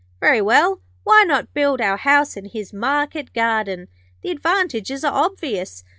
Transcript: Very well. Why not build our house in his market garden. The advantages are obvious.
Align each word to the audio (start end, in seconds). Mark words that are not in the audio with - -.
Very 0.19 0.41
well. 0.41 0.79
Why 1.03 1.23
not 1.27 1.53
build 1.53 1.79
our 1.79 1.97
house 1.97 2.35
in 2.35 2.45
his 2.45 2.73
market 2.73 3.33
garden. 3.33 3.87
The 4.23 4.31
advantages 4.31 5.03
are 5.03 5.13
obvious. 5.13 5.83